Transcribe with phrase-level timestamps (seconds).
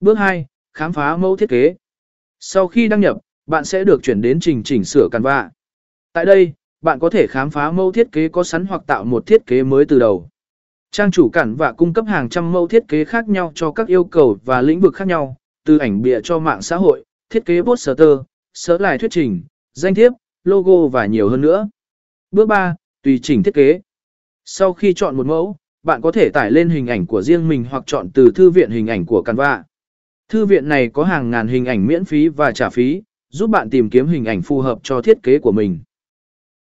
[0.00, 0.46] Bước 2.
[0.72, 1.74] Khám phá mẫu thiết kế.
[2.40, 5.50] Sau khi đăng nhập, bạn sẽ được chuyển đến trình chỉnh sửa Canva.
[6.12, 9.26] Tại đây, bạn có thể khám phá mẫu thiết kế có sẵn hoặc tạo một
[9.26, 10.28] thiết kế mới từ đầu.
[10.90, 13.86] Trang chủ cản và cung cấp hàng trăm mẫu thiết kế khác nhau cho các
[13.86, 17.44] yêu cầu và lĩnh vực khác nhau, từ ảnh bìa cho mạng xã hội, thiết
[17.44, 18.08] kế poster,
[18.54, 19.42] sớ lại thuyết trình,
[19.72, 20.12] danh thiếp,
[20.44, 21.68] logo và nhiều hơn nữa.
[22.30, 22.76] Bước 3.
[23.02, 23.80] Tùy chỉnh thiết kế.
[24.44, 27.64] Sau khi chọn một mẫu, bạn có thể tải lên hình ảnh của riêng mình
[27.70, 29.64] hoặc chọn từ thư viện hình ảnh của Canva.
[30.28, 33.70] Thư viện này có hàng ngàn hình ảnh miễn phí và trả phí, giúp bạn
[33.70, 35.78] tìm kiếm hình ảnh phù hợp cho thiết kế của mình.